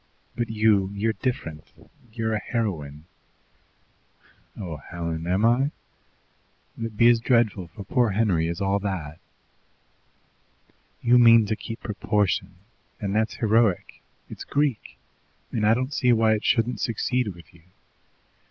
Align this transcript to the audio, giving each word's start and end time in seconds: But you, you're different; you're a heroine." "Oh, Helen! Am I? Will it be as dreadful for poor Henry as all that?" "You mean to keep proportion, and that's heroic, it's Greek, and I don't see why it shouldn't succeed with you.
But 0.35 0.49
you, 0.49 0.89
you're 0.95 1.13
different; 1.13 1.63
you're 2.11 2.33
a 2.33 2.39
heroine." 2.39 3.05
"Oh, 4.57 4.77
Helen! 4.77 5.27
Am 5.27 5.45
I? 5.45 5.69
Will 6.75 6.87
it 6.87 6.97
be 6.97 7.07
as 7.09 7.19
dreadful 7.19 7.67
for 7.67 7.83
poor 7.83 8.09
Henry 8.09 8.47
as 8.47 8.61
all 8.61 8.79
that?" 8.79 9.19
"You 11.03 11.19
mean 11.19 11.45
to 11.45 11.55
keep 11.55 11.81
proportion, 11.81 12.55
and 12.99 13.15
that's 13.15 13.35
heroic, 13.35 14.01
it's 14.27 14.43
Greek, 14.43 14.97
and 15.51 15.67
I 15.67 15.75
don't 15.75 15.93
see 15.93 16.11
why 16.11 16.33
it 16.33 16.43
shouldn't 16.43 16.79
succeed 16.81 17.27
with 17.35 17.53
you. 17.53 17.61